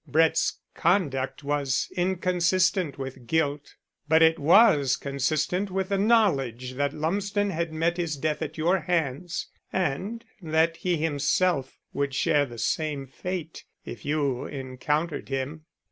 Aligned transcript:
Brett's 0.07 0.57
conduct 0.73 1.43
was 1.43 1.87
inconsistent 1.95 2.97
with 2.97 3.27
guilt. 3.27 3.75
But 4.07 4.23
it 4.23 4.39
was 4.39 4.97
consistent 4.97 5.69
with 5.69 5.89
the 5.89 5.97
knowledge 5.99 6.73
that 6.73 6.91
Lumsden 6.95 7.51
had 7.51 7.71
met 7.71 7.97
his 7.97 8.17
death 8.17 8.41
at 8.41 8.57
your 8.57 8.79
hands 8.79 9.47
and 9.71 10.25
that 10.41 10.77
he 10.77 10.97
himself 10.97 11.77
would 11.93 12.15
share 12.15 12.47
the 12.47 12.57
same 12.57 13.05
fate 13.05 13.63
if 13.85 14.03
you 14.03 14.45
encountered 14.47 15.29
him. 15.29 15.65